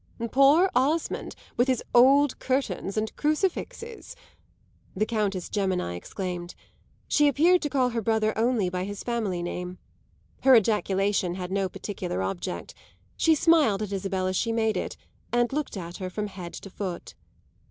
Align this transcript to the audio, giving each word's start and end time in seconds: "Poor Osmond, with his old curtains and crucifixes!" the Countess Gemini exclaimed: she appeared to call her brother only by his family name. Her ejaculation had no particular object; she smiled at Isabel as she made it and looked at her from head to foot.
"Poor 0.31 0.67
Osmond, 0.73 1.35
with 1.57 1.67
his 1.67 1.83
old 1.93 2.39
curtains 2.39 2.97
and 2.97 3.15
crucifixes!" 3.15 4.15
the 4.95 5.05
Countess 5.05 5.47
Gemini 5.47 5.93
exclaimed: 5.93 6.55
she 7.07 7.27
appeared 7.27 7.61
to 7.61 7.69
call 7.69 7.89
her 7.89 8.01
brother 8.01 8.35
only 8.35 8.67
by 8.67 8.83
his 8.83 9.03
family 9.03 9.43
name. 9.43 9.77
Her 10.41 10.55
ejaculation 10.55 11.35
had 11.35 11.51
no 11.51 11.69
particular 11.69 12.23
object; 12.23 12.73
she 13.15 13.35
smiled 13.35 13.83
at 13.83 13.93
Isabel 13.93 14.25
as 14.25 14.35
she 14.35 14.51
made 14.51 14.75
it 14.75 14.97
and 15.31 15.53
looked 15.53 15.77
at 15.77 15.97
her 15.97 16.09
from 16.09 16.25
head 16.25 16.53
to 16.53 16.71
foot. 16.71 17.13